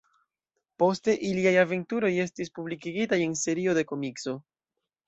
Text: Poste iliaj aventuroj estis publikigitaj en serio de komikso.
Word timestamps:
Poste 0.83 1.15
iliaj 1.31 1.53
aventuroj 1.65 2.11
estis 2.27 2.53
publikigitaj 2.59 3.25
en 3.29 3.41
serio 3.47 3.81
de 3.81 3.87
komikso. 3.95 4.41